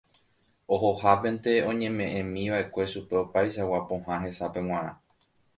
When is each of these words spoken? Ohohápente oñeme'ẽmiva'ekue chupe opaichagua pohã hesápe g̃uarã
Ohohápente 0.75 1.51
oñeme'ẽmiva'ekue 1.71 2.83
chupe 2.91 3.15
opaichagua 3.23 3.79
pohã 3.87 4.15
hesápe 4.23 4.59
g̃uarã 4.67 4.91